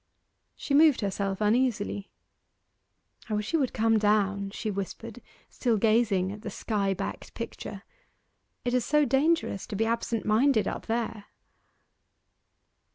[0.55, 2.09] She moved herself uneasily.
[3.29, 7.83] 'I wish he would come down,' she whispered, still gazing at the skybacked picture.
[8.65, 11.25] 'It is so dangerous to be absent minded up there.